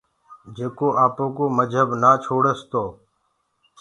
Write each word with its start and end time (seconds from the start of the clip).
جيڪو 0.55 0.87
آپوڪو 1.05 1.45
مجهب 1.57 1.89
نآ 2.01 2.11
ڇوڙس 2.23 2.59
تو 2.71 2.83